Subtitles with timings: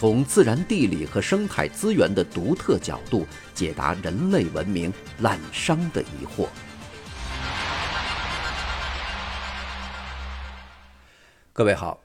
[0.00, 6.48] 从自然地理和生态资源的独特角度解答人类文明滥觞的疑惑。
[11.52, 12.00] 各位好，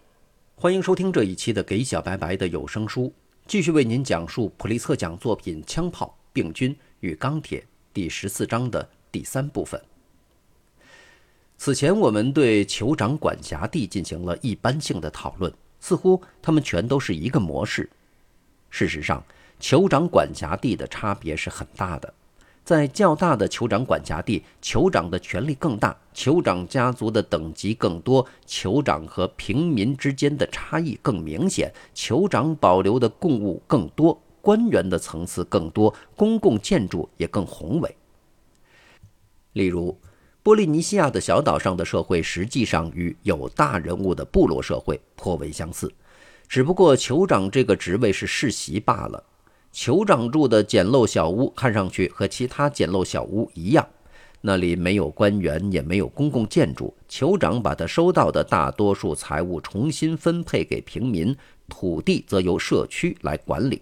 [0.56, 3.04] 欢迎收听这一期的《给小白白的有声书》，
[3.48, 7.62] 继续为您讲述普利策奖作品《枪炮、病菌与钢铁》
[7.94, 9.82] 第十四章的第三部分。
[11.58, 15.50] 此前，我们对酋长管辖地进行了一般性的讨论。
[15.86, 17.88] 似乎他们全都是一个模式。
[18.72, 19.24] 事实上，
[19.62, 22.12] 酋长管辖地的差别是很大的。
[22.64, 37.96] 在较大的酋长管辖地，酋长的权力更大，酋长家族的等级更多，酋长和平民之间的差异更明显，酋长保留的贡物更多，官员的层次更多，公共建筑也更宏伟。
[39.54, 39.96] 例如。
[40.46, 45.92] 波利尼西亚的小岛上的社会实际上与有大人物的部落社会颇为相似，
[46.48, 49.24] 只不过酋长这个职位是世袭罢了。
[49.74, 53.88] 酋长住的简陋小屋看上去和其他简陋小屋一样，
[54.42, 56.94] 那里没有官员，也没有公共建筑。
[57.10, 61.36] 酋长把他收到的大多数财物重新分配给平民，
[61.68, 63.82] 土地则由社区来管理。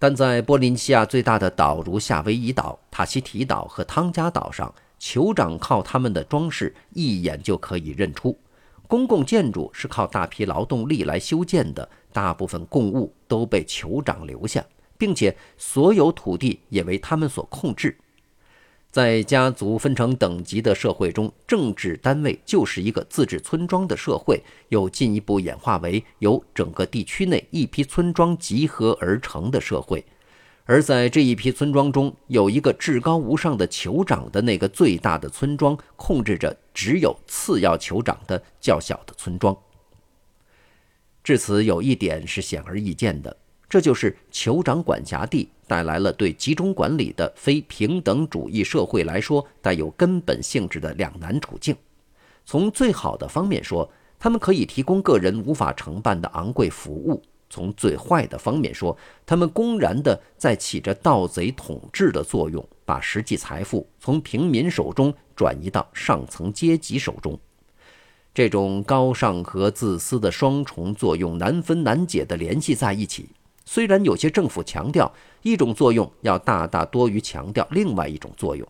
[0.00, 4.74] 但在波利尼西亚最大的岛，如夏威夷岛、塔希提岛和汤加岛上。
[5.04, 8.38] 酋长靠他们的装饰一眼就可以认出，
[8.88, 14.64] 公共建筑是靠大批劳动力来修建的，大部分贡物都被酋长留下，
[14.96, 17.94] 并且所有土地也为他们所控制。
[18.90, 30.02] 在家族分成等级的社会中，政治单位就是一个自治村庄的社会，又进一步演化为由整个地区内一批村庄集合而成的社会。
[30.66, 39.54] 而在这一批村庄中，有一个至高无上的酋长的那个最大的村庄，控制着只有次要酋长的较小的村庄。
[41.22, 43.36] 至此，有一点是显而易见的，
[43.68, 51.76] 这就是酋长管辖地带来了对集中管理的非平等主义社会来说带有根本性质的两难处境。
[52.46, 57.22] 从最好的方面说，他们可以提供个人无法承办的昂贵服务。
[57.54, 67.38] 从最坏的方面说，他们公然地在起着盗贼统治的作用，把实际财富从平民手中转移到上层阶级手中。
[68.34, 73.28] 这种高尚和自私的双重作用难分难解地联系在一起。
[73.64, 78.66] 虽然有些政府强调一种作用要大大多于强调另外一种作用，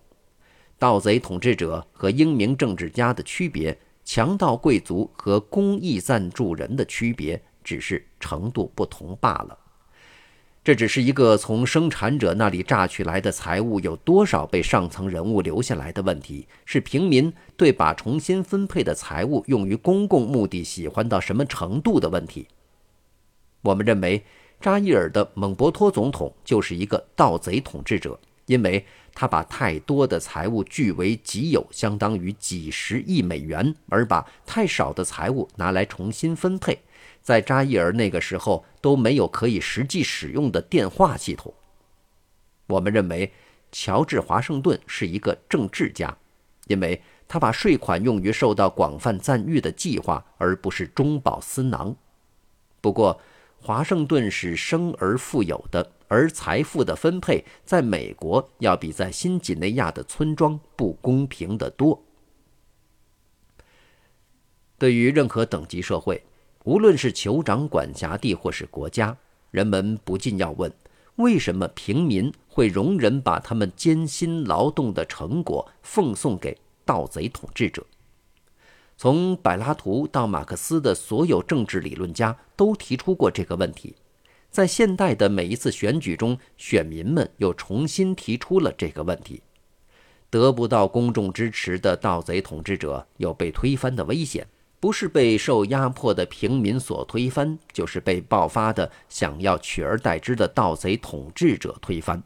[0.78, 7.42] 盗贼统治者和英明政治家的区别，强盗贵族和公益赞助人的区别。
[7.64, 9.58] 只是程度不同罢了。
[10.62, 22.48] 这只是一个从生产者那里榨取来的财物有多少被上层人物留下来的问题，是平民对把重新分配的财物用于公共目的喜欢到什么程度的问题。
[23.60, 24.24] 我们认为，
[24.58, 36.78] 扎伊尔的蒙博托总统就是一个盗贼统治者，因为他把太多的财物据为己有，相当于几十亿美元，而把太少的财物拿来重新分配。
[37.24, 41.54] 在扎伊尔那个时候都没有可以实际使用的电话系统。
[42.66, 43.32] 我们认为，
[43.72, 46.14] 乔治·华盛顿是一个政治家，
[46.66, 51.96] 因为他把税款用于受到广泛赞誉的计划，而不是中饱私囊。
[52.82, 53.18] 不过，
[53.58, 62.04] 华盛顿是生而富有的，而财富的分配在美国要比在新几内亚的村庄不公平得多。
[64.76, 66.22] 对于任何等级社会。
[66.64, 69.16] 无论是酋长管辖地或是国家，
[69.50, 70.72] 人们不禁要问：
[71.16, 77.84] 为什么平民会容忍把他们艰辛劳动的成果奉送给盗贼统治者？
[78.96, 83.94] 从柏拉图到马克思的所有政治理论家都提出过这个问题。
[84.50, 89.42] 在现代的每一次选举中，选民们又重新提出了这个问题。
[90.30, 94.46] 得不到公众支持的盗贼统治者有被推翻的危险。
[94.84, 102.22] 不是被受压迫的平民所推翻，就是被爆发的想要取而代之的盗贼统治者推翻。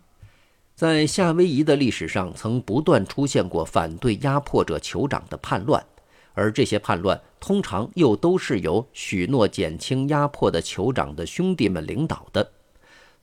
[0.74, 5.86] 在夏威夷的历史上，曾不断出现过反对压迫者酋长的叛乱，
[6.34, 12.50] 而这些叛乱通常又都是由许诺减轻压迫的酋长的兄弟们领导的。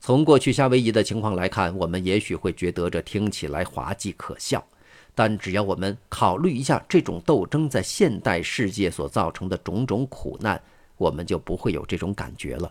[0.00, 4.66] 从过去夏威夷的情况来看，我们也许会觉得这听起来滑稽可笑，
[5.16, 10.60] 但只要我们考虑一下这种斗争在现代世界所造成的种种苦难，
[10.98, 12.70] 我们就不会有这种感觉了。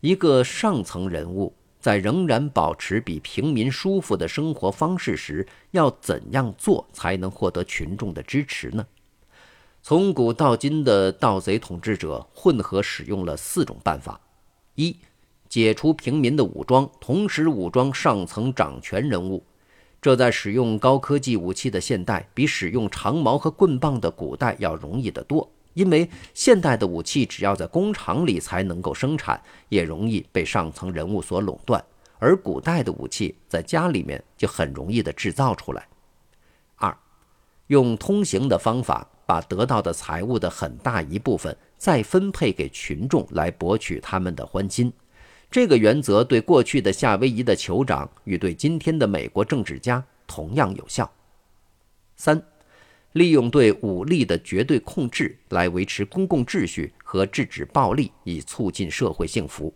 [0.00, 8.86] 一个上层人物在仍然保持比平民舒服的生活方式时，要怎样做才能获得群众的支持呢？
[9.82, 14.18] 从古到今的盗贼统治者混合使用了四种办法：
[14.76, 14.96] 一、
[15.50, 19.44] 解除平民的武装，同时武装上层掌权人物。
[20.00, 25.50] 这在使用高科技武器的现代，比使用长矛和棍棒的古代要容易得多。
[25.74, 31.80] 因为现代的武器只要在工厂里才能够生产，也容易被上层人物所垄断；
[32.18, 35.86] 而古代的武器在家里面就很容易的制造出来。
[36.76, 36.96] 二、
[37.68, 39.06] 用通行的方法。
[39.30, 44.92] 把得到的财物的很大一部分再分配给群众，来博取他们的欢心。
[45.50, 51.10] 这个原则对过去的夏威夷的酋长与对今天的美国政治家同样有效。
[52.14, 52.40] 三，
[53.14, 59.74] 利用对武力的绝对控制来维持公共秩序和制止暴力，以促进社会幸福。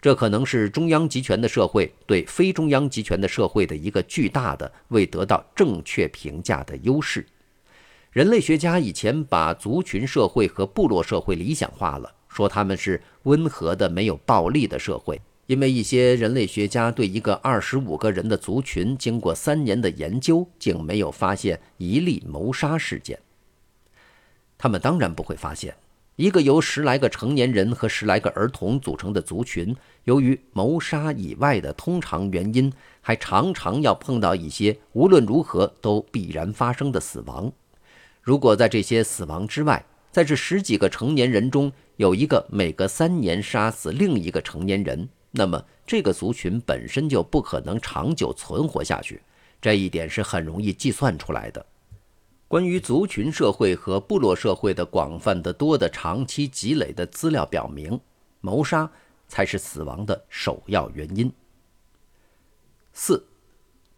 [0.00, 7.26] 这可能是中央集权的社会对非中央集权的社会的一个巨大的未得到正确评价的优势。
[8.10, 15.20] 人类学家以前把族群社会和部落社会理想化了，说他们是温和的、没有暴力的社会。
[15.46, 23.18] 因为一些人类学家对一个二十五个人的族群经过三年的研究，竟没有发现一例谋杀事件。
[24.56, 25.76] 他们当然不会发现，
[26.16, 32.72] 一个由十来个成年人和十来个儿童组成的族群，由于谋杀以外的通常原因，
[33.02, 37.52] 还常常要碰到一些无论如何都必然发生的死亡。
[38.22, 49.22] 如果在这些死亡之外，在这十几个成年人中有一个每隔三年杀死另一个成年人，那么这个族群本身就不可能长久存活下去。
[49.60, 51.64] 这一点是很容易计算出来的。
[52.48, 57.98] 关于族群社会和部落社会的广泛的多的长期积累的资料表明，
[58.40, 58.90] 谋杀
[59.26, 61.32] 才是死亡的首要原因。
[62.92, 63.24] 四。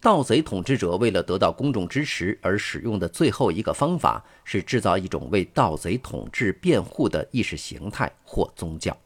[0.07, 8.97] 盗贼统治者为了得到公众支持而使用的最后一个方法是制造一种为盗贼统治辩护的意识形态或宗教。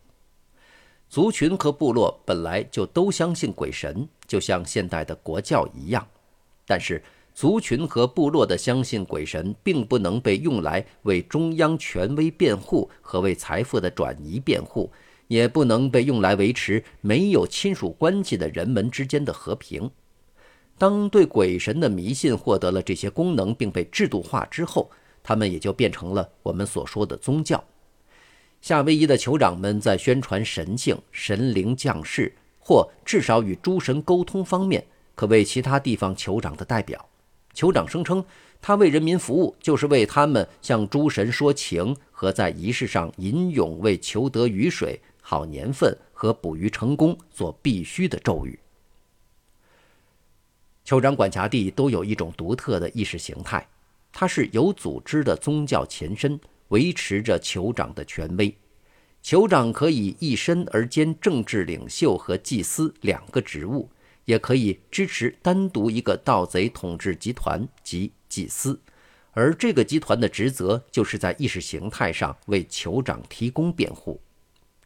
[1.08, 6.06] 族群和部落本来就都相信鬼神，就像现代的国教一样。
[6.66, 14.92] 但是，族群和部落的相信鬼神，并不能被用来为中央权威辩护和为财富的转移辩护，
[15.28, 19.90] 也不能被用来维持没有亲属关系的人们之间的和平。
[20.80, 24.90] 当对鬼神的迷信获得了这些功能并被制度化之后，
[25.22, 27.62] 他们也就变成了我们所说的宗教。
[28.62, 37.06] 夏威夷的酋长们在宣传神性、神灵降世，或至少与诸神沟通方面，可谓其他地方酋长的代表。
[37.54, 38.24] 酋长声称，
[38.62, 48.58] 他为人民服务，就是为他们向诸神说情和在仪式上吟咏为求得雨水、好年份和捕鱼成功所必须的咒语。
[50.90, 53.64] 酋长管辖地都有一种独特的意识形态，
[54.12, 56.40] 它是有组织的宗教前身，
[56.70, 58.52] 维持着酋长的权威。
[59.22, 63.88] 酋长可以一身而兼政治领袖和祭司两个职务，
[64.24, 68.80] 也可以支持单独一个盗贼统治集团及祭司，
[69.30, 74.20] 而这个集团的职责就是在意识形态上为酋长提供辩护。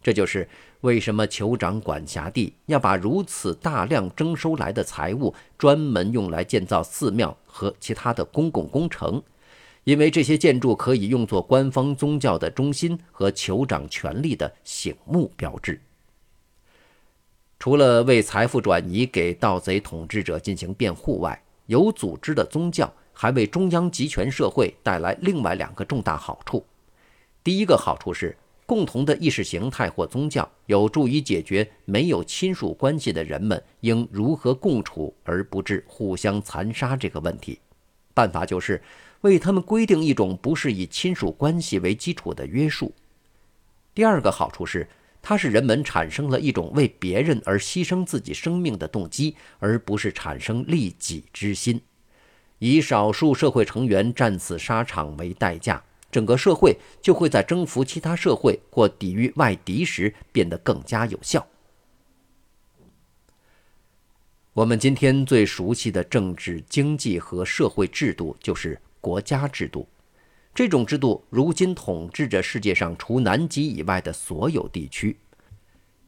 [0.05, 0.47] 这就是
[0.83, 9.23] 为什么酋长管辖地要把如此大量征收来的财物专门用来建造寺庙和其他的公共工程，
[9.85, 15.81] 因为这些建筑可以用作官方宗教的中心和酋长权力的醒目标志。
[17.59, 26.63] 除了为财富转移给盗贼统治者进行辩护外，有组织的宗教还为中央集权社会带来另外两个重大好处。
[27.43, 28.37] 第一个好处是。
[28.67, 37.59] 共同的意识形态或宗教有助于解决没有亲属关系的人们应如何共处而不致互相残杀这个问题。
[38.15, 38.81] 办法就是
[39.21, 42.95] 为他们规定一种不是以亲属关系为基础的约束。
[43.95, 44.89] 第二个好处是，
[45.21, 51.81] 它使人们产生了一种为别人而牺牲自己生命的动机，而不是产生利己之心，
[52.59, 55.83] 以少数社会成员战死沙场为代价。
[56.15, 61.45] 整个社会就会在征服其他社会或抵御外敌时变得更加有效。
[64.53, 69.89] 我们今天最熟悉的政治、经济和社会制度就是国家制度。
[70.55, 75.17] 这种制度如今统治着世界上除南极以外的所有地区。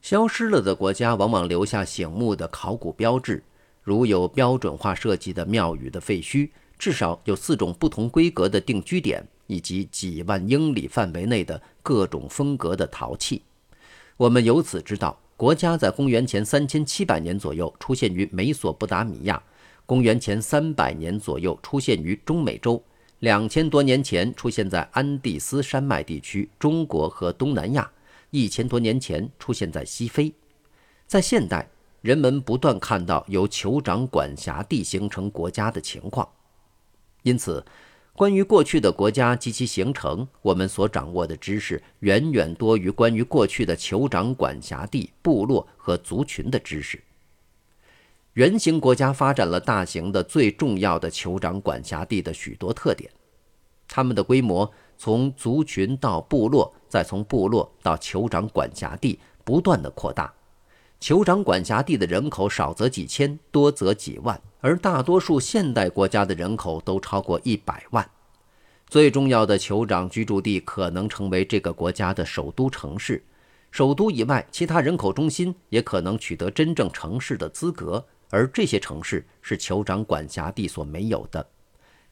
[0.00, 3.42] 消失了的国家往往留下醒目的考古标志，
[3.82, 13.42] 如有标准化设计的庙宇的废墟，至少有四种不同规格的定居点，以及几万英里范围内的各种风格的陶器。
[14.16, 19.42] 我们由此知道，国家在公元前三千七百年左右出现于美索不达米亚，
[19.84, 22.82] 公元前三百年左右出现于中美洲。
[23.20, 27.90] 两千多年前出现在安第斯山脉地区、中国和东南亚，
[28.30, 30.32] 一千多年前出现在西非。
[31.06, 31.66] 在现代，
[32.02, 36.28] 人们不断看到由酋长管辖地形成国家的情况。
[37.26, 37.66] 因此，
[38.12, 47.02] 关于过去的国家及其形成，我们所掌握的知识远远多于关于过去的酋长管辖地、部落和族群的知识。
[48.34, 53.10] 圆形国家发展了大型的、最重要的酋长管辖地的许多特点，
[53.88, 60.32] 它们的规模从族群到部落，再从部落到酋长管辖地不断的扩大。
[61.00, 68.08] 酋长管辖地的人口少则几千，多则几万，而大多数现代国家的人口都超过一百万。
[68.88, 73.22] 最重要的酋长居住地可能成为这个国家的首都城市，
[73.70, 78.04] 首都以外，其他人口中心也可能取得真正城市的资格。
[78.30, 81.46] 而这些城市是酋长管辖地所没有的。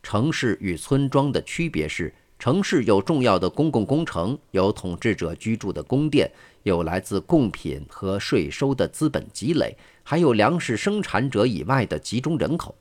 [0.02, 6.30] 城市与村庄的区别是：城市有重要的公共工程，有统治者居住的宫殿，
[6.64, 12.74] 有来自贡品和税收的资本积累，还有粮食生产者以外的集中人口。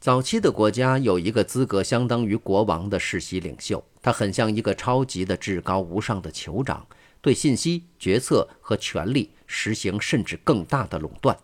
[0.00, 6.84] 早期的国家有一个资格相当于国王的世袭领袖，他很像一个超级的至高无上的酋长，
[7.20, 11.36] 对信息、决策和权力实行甚至更大的垄断。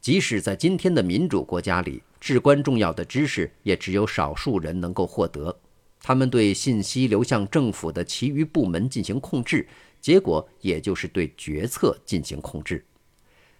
[0.00, 5.56] 即使在今天的民主国家里，至关重要的知识也只有少数人能够获得。
[6.00, 9.66] 他们对信息流向政府的其余部门进行控制，
[10.04, 12.84] 结果也就是对决策进行控制。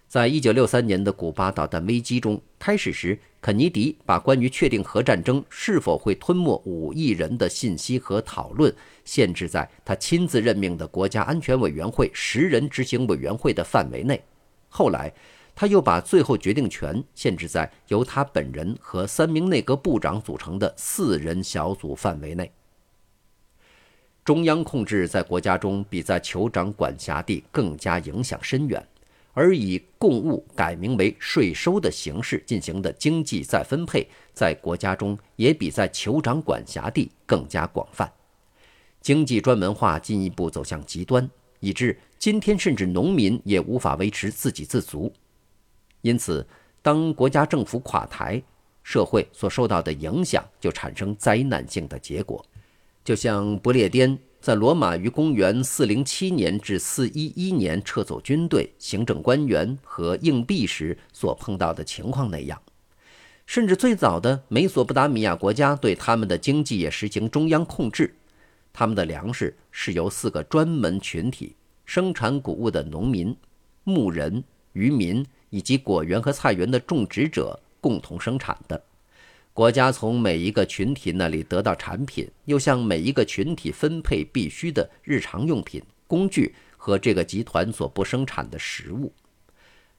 [0.07, 8.71] 在一九六三年的古巴导弹危机中，开始时，肯尼迪把关于确定核战争是否会吞没五亿人的信息和讨论
[9.03, 14.23] 限制在他亲自任命的国家安全委员会十人执行委员会的范围内。
[14.69, 15.11] 后来。
[15.57, 22.51] 他又把最后决定权限制在由他本人和三名内阁部长组成的四人小组范围内。
[24.25, 28.83] 中央控制在国家中比在酋长管辖地更加影响深远，
[29.33, 38.11] 而以贡物改名为税收的形式进行的经济再分配，在国家中也比在酋长管辖地更加广泛。
[38.99, 41.29] 经济专门化进一步走向极端，
[41.59, 45.13] 以致今天甚至农民也无法维持自给自足。
[46.01, 46.43] 因此，
[46.81, 48.41] 当国家政府垮台，
[48.81, 52.43] 社会所受到的影响就产生灾难性的结果，
[53.05, 62.61] 就像不列颠在罗马于公元407年至411年撤走军队、行政官员和硬币时所碰到的情况那样。
[63.45, 68.13] 甚至最早的美索不达米亚国家对他们的经济也实行中央控制，
[68.73, 73.33] 他们的粮食是由四个专门群体生产谷物的农民、
[73.85, 74.43] 牧人、
[74.73, 75.25] 渔民。
[75.51, 78.83] 以及果园和菜园的种植者共同生产的，
[79.55, 89.13] 国家从每一个群体那里得到产品，又向每一个群体分配必需的日常用品、工具和这个集团所不生产的食物。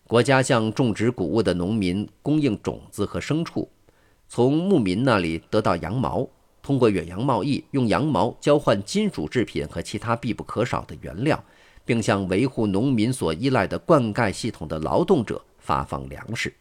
[0.06, 3.66] 国家向种植谷物的农民供应种子和牲畜，
[4.28, 6.28] 从牧民那里得到羊毛，
[6.60, 11.42] 通过远洋贸易用羊毛交换金属制品和其他必不可少的原料。
[11.86, 16.52] 并向维护农民所依赖的灌溉系统的劳动者发放粮食。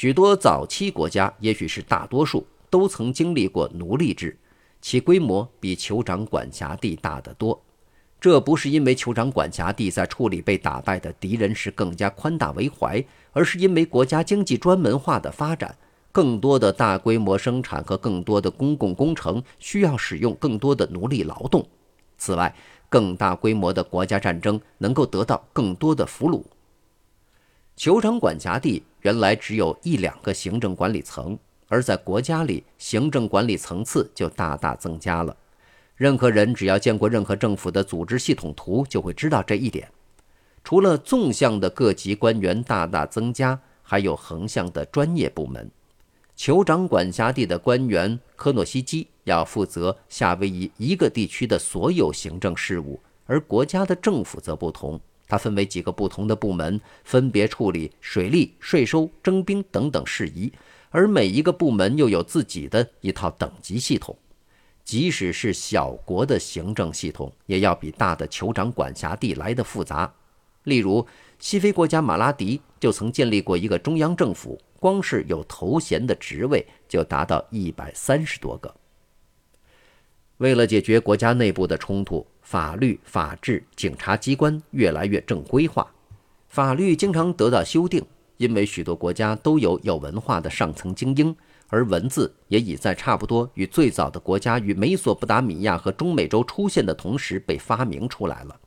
[0.00, 4.38] 许多早期国家，也许是大多数，都曾经历过奴隶制，
[4.80, 7.60] 其规模比酋长管辖地大得多。
[8.20, 15.76] 这不是因为酋长管辖地在处理被打败的敌人时更加宽大为怀，而是因为国家经济专门化的发展，
[16.12, 21.66] 更多的大规模生产和更多的公共工程需要使用更多的奴隶劳动。
[22.16, 22.54] 此外，
[22.88, 26.44] 更大规模的国家战争能够得到更多的俘虏。
[27.76, 31.38] 酋长管辖地原来只有一两个行政管理层，
[31.68, 35.36] 而在国家里，行政管理层次就大大增加了。
[35.96, 39.88] 任何人只要见过任何政府的组织系统图，就会知道这一点。
[40.62, 45.70] 除了纵向的各级官员大大增加，还有横向的专业部门。
[46.36, 60.50] 酋长管辖地的官员科诺西基要负责夏威夷一个地区的所有行政事务，而国家的政府则不同，它分为几个不同的部门，分别处理水利、税收、征兵等等事宜，
[60.88, 64.16] 而每一个部门又有自己的一套等级系统。
[64.84, 70.10] 即使是小国的行政系统，也要比大的酋长管辖地来的复杂。
[70.64, 71.06] 例如，
[71.38, 78.74] 西非国家马拉迪就曾建立过一个中央政府，光是有头衔的职位就达到一百三十多个。
[80.38, 85.86] 为了解决国家内部的冲突，法律、法治、警察机关越来越正规化，
[86.48, 88.04] 法律经常得到修订，
[88.36, 91.34] 因为许多国家都有有文化的上层精英，
[91.66, 98.60] 而文字也已在差不多与最早的国家与美索不达米亚和中美洲出现的同时被发明出来了。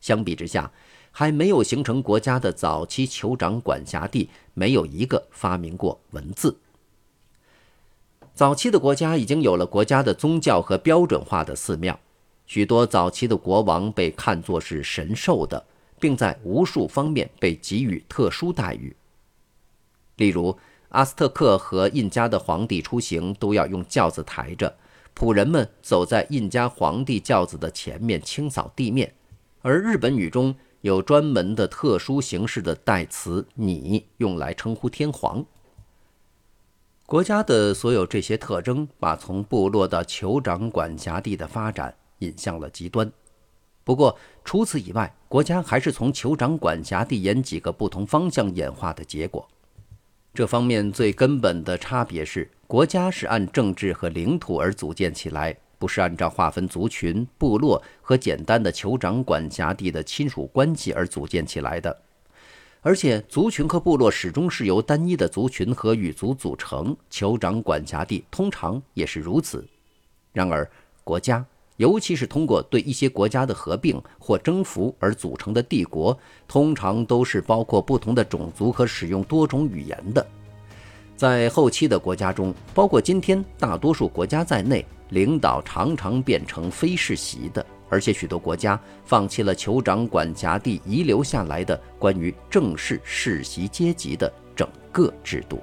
[0.00, 0.70] 相比之下，
[1.10, 6.56] 还没有形成国家的早期酋长管辖地，没有一个发明过文字。
[8.40, 12.00] 早期的国家已经有了国家的宗教和标准化的寺庙，
[12.46, 15.62] 许多早期的国王被看作是神授的，
[16.00, 18.96] 并在无数方面被给予特殊待遇。
[20.16, 20.56] 例如，
[20.88, 24.74] 阿斯特克和印加的皇帝出行都要用轿子抬着，
[25.14, 29.12] 仆人们走在印加皇帝轿子的前面清扫地面，
[29.60, 35.44] 而日本语中有专门的特殊形式的代词“你”，用来称呼天皇。
[37.10, 43.10] 国家的所有这些特征，把从部落到酋长管辖地的发展引向了极端。
[43.82, 49.48] 不过，除此以外，国家还是从酋长管辖地沿几个不同方向演化的结果。
[50.32, 62.02] 这方面最根本的差别是，国家是按政治和领土而组建起来，不是按照划分族群、部落和简单的酋长管辖地的亲属关系而组建起来的。
[62.82, 69.62] 而且，族群和部落始终是由单一的族群和语族组成，酋长管辖地通常也是如此。
[70.32, 70.66] 然而，
[71.04, 71.44] 国家，
[71.76, 76.18] 尤其是通过对一些国家的合并或征服而组成的帝国，
[76.48, 80.26] 通常都是包括不同的种族和使用多种语言的。
[81.16, 87.64] 在后期的国家中，包括今天大多数国家在内，领导常常变成非世袭的。
[87.90, 95.60] 而且许多国家放弃了酋长管辖地遗留下来的关于正式世袭阶级的整个制度。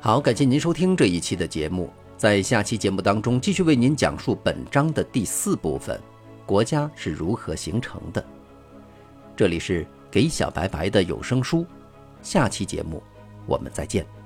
[0.00, 5.98] 好，感谢您收听这一期的节目，在下期节目当中继续为您讲述本章的第四部分：
[6.44, 8.24] 国家是如何形成的。
[9.36, 11.64] 这里是给小白白的有声书，
[12.22, 13.02] 下期节目
[13.46, 14.19] 我们再见。